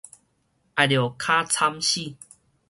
[0.03, 0.15] 愛著較
[1.45, 2.15] 慘死